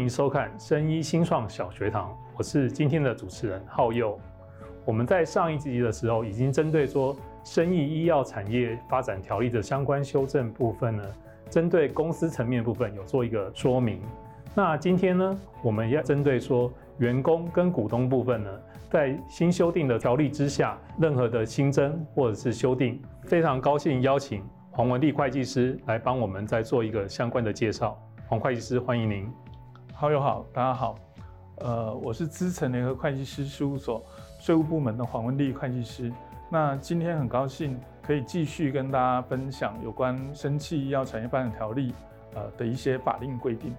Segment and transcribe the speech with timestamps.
[0.00, 4.18] 迎收看生医新创小学堂，我是今天的主持人浩佑。
[4.86, 7.14] 我们在上一集的时候已经针对说
[7.44, 11.04] 生医医药产业发展条例的相关修正部分呢，
[11.50, 14.00] 针对公司层面部分有做一个说明。
[14.54, 18.50] 那今天呢，我们要针对说员工跟股东部分呢，
[18.88, 28.00] 在新修订的条例之下，任何的新增或者是修订，非常高兴邀请黄文丽会计师来帮我们再做一个相关的介绍。
[28.28, 29.30] 黄会计师，欢迎您。
[30.00, 30.98] 好友好，大家好。
[31.56, 34.02] 呃，我是资诚联合会计师事务所
[34.38, 36.10] 税务部门的黄文立会计师。
[36.50, 41.92] 那今天很高兴可以继续跟大家分享有关生技医药产业发展条例
[42.32, 43.74] 呃的一些法令规定。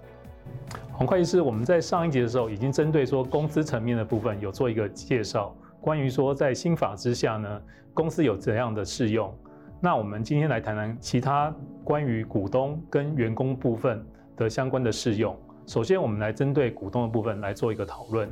[0.94, 7.62] 黄会计师，我们在上一集的时候已经针对说公司层面的部分有做一个介绍，关于说在新法之下呢，
[7.96, 9.36] 公司有怎样的适用。
[9.80, 11.52] 那我们今天来谈谈其他
[11.84, 14.06] 关于股东跟员工部分
[14.38, 15.36] 的相关的适用。
[15.68, 18.30] 首先，我们来针对股东的部分来做一个讨论。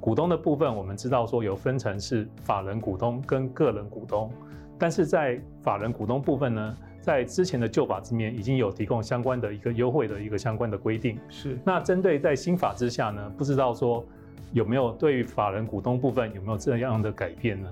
[0.00, 4.30] 股东的部分，我们知道说有分成是法人股东跟个人股东，
[4.78, 11.18] 但是在法人股东部分呢，在之前的旧法之面已经有提供相关的一个优惠的一个相关的规定。
[11.30, 11.56] 是。
[11.64, 14.04] 那针对在新法之下呢，不知道说
[14.52, 17.68] 有没有对于法人股东部分有没有这样的改变呢？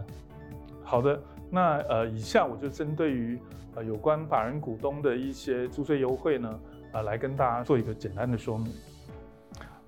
[0.83, 3.39] 好的，那呃，以下我就针对于
[3.75, 6.61] 呃有关法人股东的一些租税优惠呢。
[6.93, 8.71] 呃，来跟大家做一个简单的说明。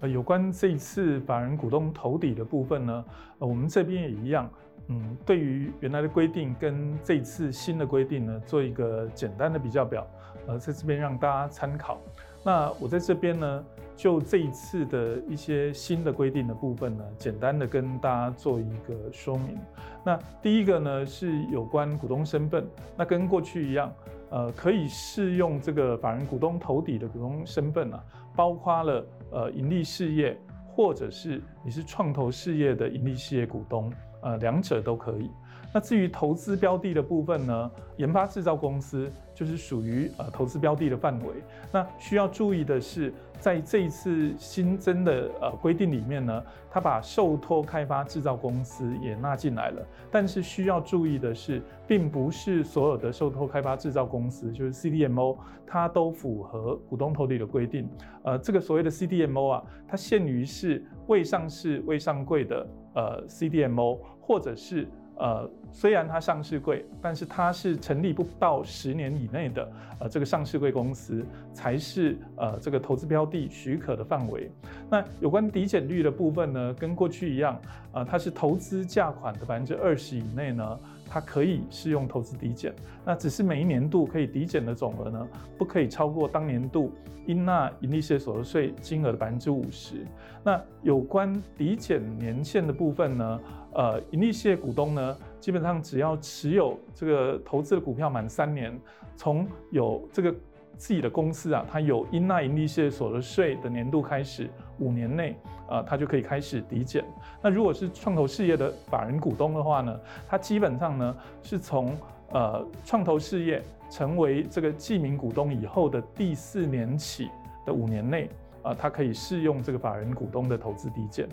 [0.06, 3.04] 有关这一次法人股东投抵的部分呢，
[3.38, 4.50] 呃，我们这边也一样，
[4.88, 10.06] 嗯，对于原来的规定跟这一次新的规定呢，做一个简单的比较表，
[10.46, 11.98] 呃，在这边让大家参考。
[12.44, 13.64] 那我在这边呢，
[13.96, 19.58] 就这一次的一些新的规定的部分呢，简单的跟大家做一个说明。
[20.04, 22.66] 那第一个呢，是有关股东身份，
[22.96, 23.92] 那跟过去一样。
[24.30, 28.02] 呃，可以适用这个法人股东投抵的股东身份啊，
[28.36, 33.92] 包括了呃盈利事业，或者是你是创投事业的盈利事业股东，
[34.22, 35.30] 呃，两者都可以。
[35.74, 41.34] 那至于投资标的的部分呢，研发制造公司就是属于呃投资标的的范围。
[41.72, 49.84] 那需要注意的是，在这一次新增的呃规定里面呢，它把受托开发制造公司也纳进来了。
[50.12, 55.36] 但是需要注意的是，并不是所有的受托开发制造公司，就是 CDMO，
[55.66, 57.90] 它都符合股东投递的规定。
[58.22, 64.88] 呃，这个所谓的 CDMO 啊，它限于是未上市未上柜的呃 CDMO，或者是。
[65.16, 74.50] 呃，虽然它上市贵，但是它是成立不到十年以内的，呃，这个上市贵公司才是呃这个投资标的许可的范围。
[74.90, 77.60] 那有关抵减率的部分呢，跟过去一样，
[77.92, 82.74] 呃，它是投资价款的百分之二十以内呢，它可以适用投资抵减。
[83.04, 86.92] 那只是每一年度可以抵减的总额呢，不可以超过当年度
[87.26, 90.04] 应纳盈利事业所得税金额的百分之五十。
[90.42, 93.40] 那有关抵减年限的部分呢？
[93.74, 98.72] 呃，盈利事业股东呢，基本上只要持有这个投资的股票满三年，
[99.16, 100.32] 从有这个
[100.76, 104.48] 自己的公司啊，它有应纳盈利事业所得税的年度开始，
[104.78, 105.36] 五年内，
[105.68, 107.04] 呃，它就可以开始抵减。
[107.42, 111.96] 那如果是创投事业的法人股东的话呢，它基本上呢是从
[112.30, 117.28] 呃创投事业成为这个记名股东以后的第四年起
[117.66, 118.26] 的五年内，
[118.62, 121.28] 啊、呃，它可以适用这个法人股东的投资抵减。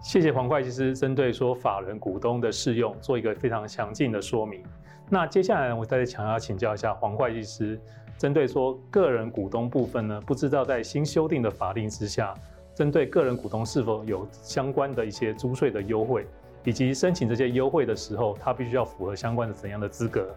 [0.00, 4.62] 谢谢黄会计师针对说法人股东的适用做一个非常详尽的说明。
[5.10, 7.78] 那接下来我再想要请教一下黄会计师，
[8.16, 12.32] 针对说个人股东部分呢，不知道在新修订的法令之下，
[12.74, 16.26] 针对个人股东是否有相关的一些租税的优惠，
[16.64, 20.28] 以及申请这些优惠的时候，他必须要符合相关的怎样的资格？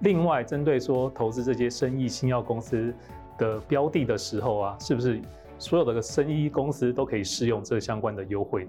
[0.00, 2.92] 另外，针对说投资这些生医新药公司
[3.38, 5.20] 的标的的时候啊，是不是
[5.58, 8.66] 所有的生医公司都可以适用这相关的优惠？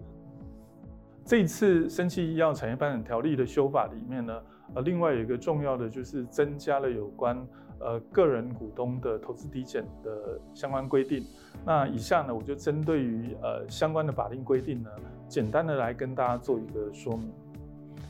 [1.26, 4.40] 这一次生技医药产业发展条例的修法里面呢，
[4.76, 7.36] 呃，另外有一个重要的就是增加了有关
[7.80, 11.26] 呃个人股东的投资抵减的相关规定。
[11.66, 14.90] 那以下呢，我就针对于呃相关的法令规定呢，
[15.28, 17.34] 简单的来跟大家做一个说明。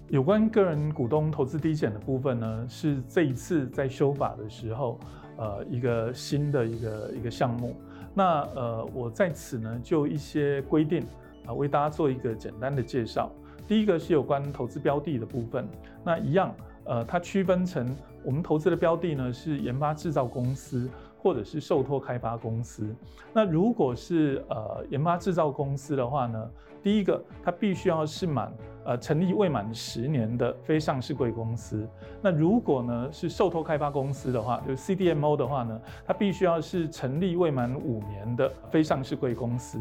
[0.10, 5.00] 有关个人股东投资抵减的部分呢，是这一次在修法的时候，
[5.38, 7.78] 呃，一个新的一个一个项目。
[8.14, 11.02] 那呃，我在此呢就一些规定。
[11.48, 13.32] 啊，为大家做一个简单的介绍。
[13.68, 15.68] 第一个是有关投资标的的部分，
[16.04, 16.54] 那一样，
[16.84, 20.88] 呃，它区分成我们投资的标的呢是研发制造公司
[21.18, 22.96] 或者是受托开发公司。
[23.34, 26.50] 那如果是呃研发制造公司的话呢，
[26.84, 28.54] 第一个它必须要是满
[28.84, 31.88] 呃成立未满十年的非上市贵公司。
[32.22, 39.80] 那如果呢是受托开发公司的话，就是 CDMO 的话呢，它必须要是成立未满五年的非上市贵公司。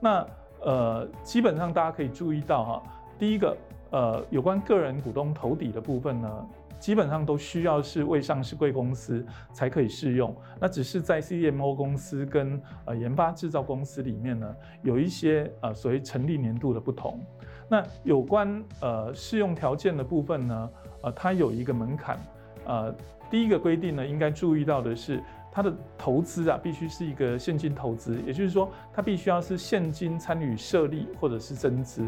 [0.00, 0.24] 那
[0.64, 2.82] 呃基本上大家可以注意到哈，
[3.18, 3.56] 第一个
[3.90, 6.46] 呃有关个人股东投底的部分呢。
[6.80, 9.24] 基本上都需要是未上市贵公司
[9.54, 17.18] 才可以适用，那只是在 CDMO 公司跟呃研发制造公司里面呢，有一些呃所谓成立年度的不同。
[17.70, 20.70] 那有关呃适用条件的部分呢，
[21.00, 22.18] 呃它有一个门槛，
[22.66, 22.94] 呃
[23.30, 25.22] 第一个规定呢，应该注意到的是
[25.54, 32.04] 它的投资啊必须是一个现金投资，也就是说它必须要是现金参与设立或者是增资。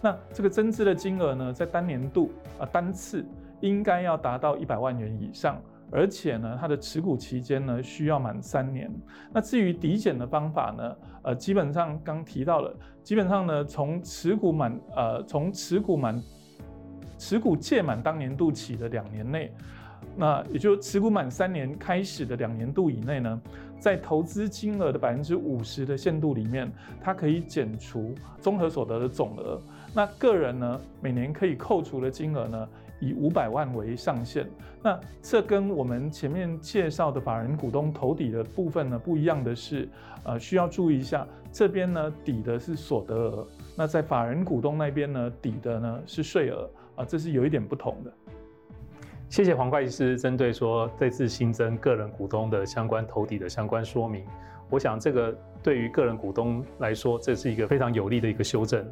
[0.00, 3.24] 那这个增资的金额呢，在单年度啊、单次。
[3.62, 5.60] 应该要达到一百万元以上，
[5.90, 8.90] 而且呢，它的持股期间呢需要满三年。
[9.30, 16.18] 那至于抵减的方法呢，呃，基本上刚提到了，基本上呢，从持股满呃，从持股满
[17.18, 19.52] 持股届满当年度起的两年内，
[20.20, 23.40] 那也就持股满三年开始的两年度以内呢，
[23.78, 26.70] 在投资金额的百分之五十的限度里面，
[27.00, 29.58] 它可以减除综合所得的总额。
[29.94, 32.68] 那个人呢，每年可以扣除的金额呢，
[33.00, 34.46] 以五百万为上限，
[34.82, 39.88] 那这跟我们前面介绍的法人股东投抵的部分呢不一样的是，
[40.22, 48.12] 呃，需要注意一下，这边呢抵的是所得额，那在法人股东那边呢抵的呢是税额，啊，这是有一点不同的。
[49.30, 54.24] 谢谢黄会计师针对说这次新增个人股东的相关投抵的相关说明，
[54.68, 55.32] 我想这个
[55.62, 58.84] 对于个人股东来说，这是一个非常有利的一个修正，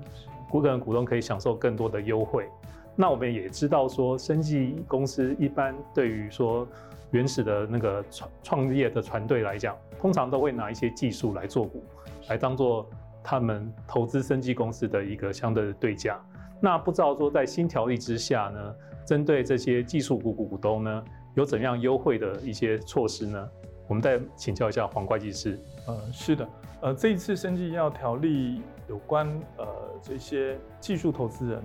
[0.52, 2.46] 个人股东可以享受更多的优惠。
[2.94, 6.64] 那我们也知道说，生技公司一般对于说
[7.11, 11.82] 原始的那个创创业的团队来讲，通常都会拿一些技术来做股，
[12.29, 12.88] 来当做
[13.25, 16.17] 他们投资生技公司的一个相对的对价。
[16.61, 18.75] 那不知道说在新条例之下呢，
[19.08, 23.49] 针对这些技术股股东呢，有怎样优惠的一些措施呢？
[23.87, 25.58] 我们再请教一下黄会计师。
[25.87, 26.49] 呃，是的，
[26.82, 29.26] 呃，这一次生技医药条例有关
[29.56, 29.66] 呃
[30.02, 31.62] 这些技术投资人。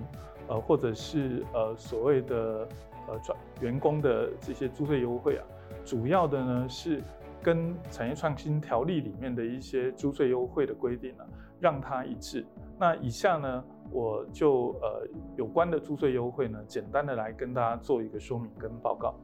[0.48, 2.66] 呃，或者是呃所谓的
[3.08, 5.44] 呃专员工的这些租税优惠啊，
[5.84, 7.02] 主要的呢是
[7.42, 11.24] 跟产业创新条例里面的一些租税优惠的规定呢，
[11.60, 12.46] 让它一致。
[12.78, 19.14] 那以下呢，我就呃有关的租税优惠呢，简单的来跟大家做一个说明跟报告。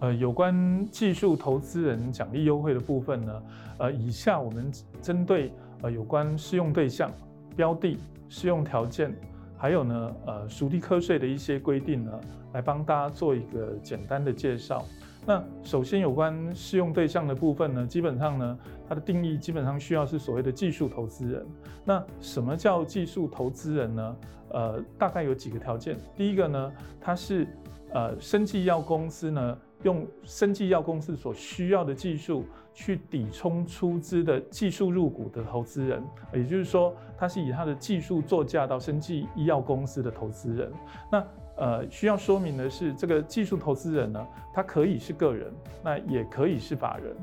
[0.00, 3.42] 呃，有关技术投资人奖励优惠的部分呢，
[3.78, 5.52] 呃，以下我们针对
[5.82, 7.10] 呃有关适用对象、
[7.56, 7.98] 标的、
[8.28, 9.14] 适用条件。
[9.58, 12.12] 还有呢，呃，属地课税的一些规定呢，
[12.52, 14.84] 来帮大家做一个简单的介绍。
[15.26, 18.58] 那首先有关适用对象的部分呢，基本上呢，
[18.88, 21.44] 它的定义基本上需要是所谓的技术投资人。
[21.84, 24.16] 那什么叫技术投资人呢？
[24.50, 25.96] 呃，大概有几个条件。
[26.16, 27.46] 第一个呢，它是
[27.92, 29.58] 呃，生技药公司呢。
[29.82, 36.02] 用生技药公司所需要的技术去抵充出资的技术入股的投资人，
[36.32, 40.72] 也就是说，他是以他的技术作价到生技医药公司的投资人。
[41.12, 41.24] 那
[41.56, 47.16] 呃，需要说明的是，这个技术投资人呢，他可以是个人，那也可以是法人。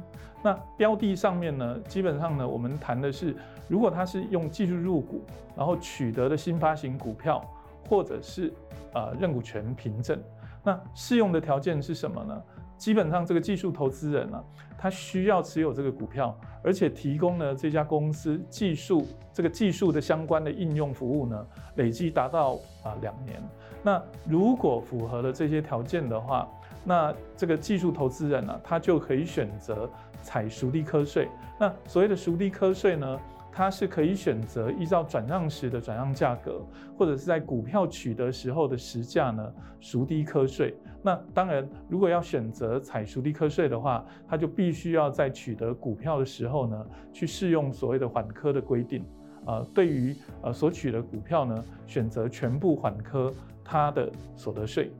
[0.44, 3.36] 那标的上面呢，基本上呢，我们谈的是，
[3.68, 5.24] 如果他是用技术入股，
[5.56, 7.44] 然后取得的新发行股票，
[7.88, 8.52] 或者是
[8.94, 10.20] 呃认股权凭证。
[10.64, 12.42] 那适用的条件是什么呢？
[12.76, 14.44] 基本上这个技术投资人呢、
[14.78, 23.42] 他需要持有这个股票，而且提供了这家公司技术这个技术的相关的应用服务呢，累计达到啊两年。
[23.84, 26.50] 那如果符合了这些条件的话，
[26.84, 29.90] 那这个技术投资人呢、啊，他就可以选择
[30.22, 31.28] 采熟地课税。
[31.60, 33.20] 那所谓的熟地课税呢？
[33.56, 36.60] 它是可以选择依照转让时的转让价格，
[36.98, 40.76] 或者是在股票取得时候的时价呢，赎低课税。
[41.04, 49.06] 那当然，如果要选择采赎低课税的话，他就必须要在取得股票的时候呢，去适用所谓的缓课的规定。
[49.46, 53.32] 呃，对于呃所取的股票呢，选择全部缓课
[53.64, 54.92] 他的所得税。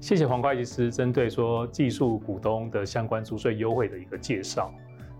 [0.00, 4.72] 谢谢黄会计师针对说技术股东的相关租税优惠的一个介绍。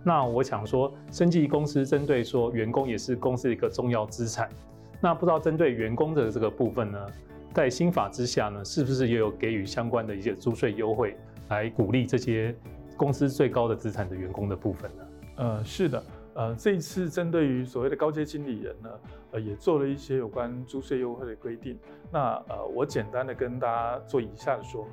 [0.03, 4.49] 那我想说，生技公司针对说员工也是公司一个重要资产。
[4.99, 7.07] 那不知道针对员工的这个部分呢，
[7.53, 11.15] 在新法之下呢，是不是也有给予相关的一些租税优惠，
[11.49, 12.55] 来鼓励这些
[12.97, 15.05] 公司最高的资产的员工的部分呢？
[15.37, 16.03] 呃，是的，
[16.41, 18.91] 呃，这一次针对于所谓的高阶经理人呢，
[19.33, 21.79] 呃，也做了一些有关租税优惠的规定。
[22.11, 24.93] 那呃，我简单的跟大家做以下的说明。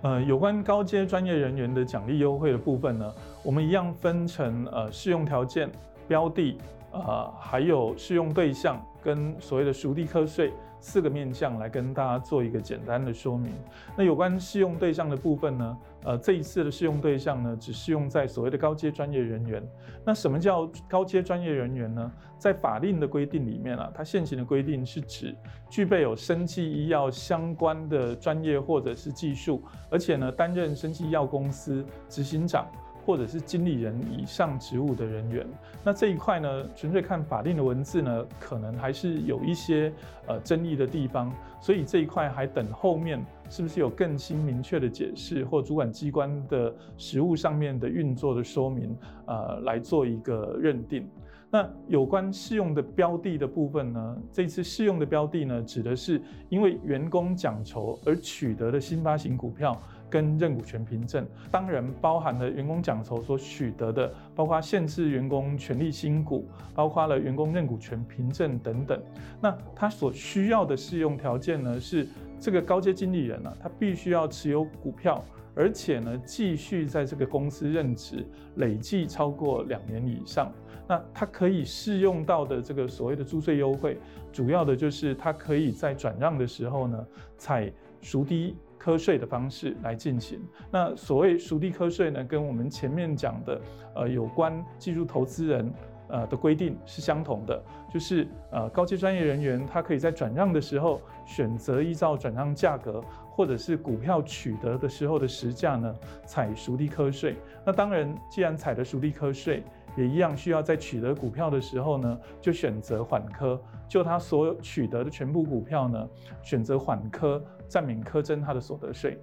[0.00, 5.70] 呃，有关高阶专业人员的奖励优惠的部分呢，我们一样分成呃适用条件、
[6.08, 6.56] 标的，
[6.92, 10.54] 呃还有适用对象跟所谓的熟地课税。
[10.84, 13.50] 四个面向来跟大家做一个简单的说明。
[13.96, 19.66] 那有关适用对象的部分呢，呃，这一次的适用对象呢，只适用在所谓的高阶专业人员。
[20.04, 22.12] 那什么叫高阶专业人员呢？
[22.38, 25.34] 在法令的规定里面啊，它现行的规定是指
[25.70, 32.66] 具备有生技医药相关的专业或者是技术，而且呢，担任生技医药公司执行长。
[33.04, 35.46] 或者是经理人以上职务的人员，
[35.84, 39.92] 那这一块呢，纯粹看法令的文字呢，可能还是有一些
[40.26, 48.96] 呃争议的地方，所以这一块还等后面是不是有更新明确的解释，或主管机关的实务上面的运作的说明，
[49.26, 51.06] 呃，来做一个认定。
[51.50, 59.80] 那有关适用的标的的部分呢，这次适用的标的呢，指的是因为员工奖酬而取得的新发行股票。
[60.10, 69.02] 跟认股权凭证，当然包含了员工奖酬所取得的，包括限制员工权利新股，包括了员工认股权凭证等等。
[69.40, 72.06] 那他所需要的适用条件呢，是
[72.38, 78.24] 这个高阶经理人呢、啊，他必须要持有股票，而且呢，继续在这个公司任职，
[78.56, 80.52] 累计超过两年以上。
[80.86, 83.98] 那他可以适用到的这个所谓的租税优惠，
[84.30, 87.06] 主要的就是他可以在转让的时候呢，
[87.38, 88.54] 采赎低。
[88.84, 90.38] 课税的方式来进行。
[90.70, 93.58] 那所谓熟地课税呢，跟我们前面讲的
[93.94, 95.72] 呃有关技术投资人
[96.08, 105.94] 呃的规定是相同的，就是呃高级专业人员他可以在转让的时候选择依照转让价格，或者是股票取得的时候的实价呢，
[106.26, 107.36] 采熟地课税。
[107.64, 109.62] 那当然，既然采了熟地课税。
[109.96, 116.08] 也一样需要在取得股票的时候呢，就选择缓科，就他所有取得的全部股票呢，
[116.42, 119.18] 选择缓科，暂免课征他的所得税。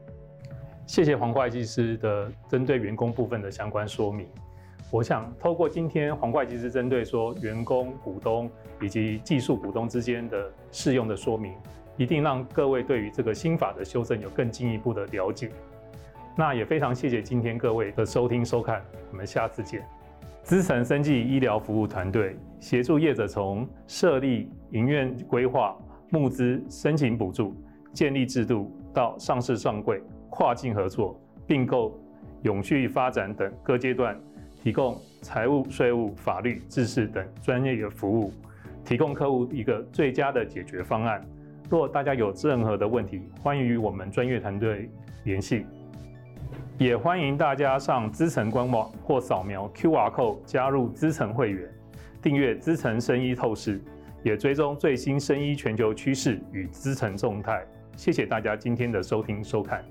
[0.85, 4.27] 谢谢黄会计师的针对员工部分的相关说明。
[4.89, 8.51] 我想透过今天黄会计师针对说员工、股东
[8.81, 11.53] 以及技术股东之间的适用的说明，
[11.95, 15.49] 一定让各位对于这个新法的修正有更进一步的了解。
[16.35, 20.00] 那也非常谢谢今天各位的收听收看，我们下次见。
[20.51, 25.77] 资诚生技医疗服务团队协助业者从设立营运规划、
[26.09, 27.55] 募资、申请补助、
[27.93, 31.17] 建立制度到上市上柜、跨境合作、
[31.47, 31.97] 并购、
[32.41, 34.19] 永续发展等各阶段，
[34.61, 38.33] 提供财务、税务、法律、知识等专业的服务，
[38.83, 41.25] 提供客户一个最佳的解决方案。
[41.69, 44.89] 若大家有任何的问题，欢迎与我们专业团队
[45.23, 45.65] 联系。
[46.81, 51.69] 也欢迎大家上资诚官网或扫描 QR Code 加入资诚会员，
[52.23, 53.79] 订阅资诚生医透视，
[54.23, 57.63] 也追踪最新生医全球趋势与资诚动态。
[57.95, 59.85] 谢谢大家今天的收听收看。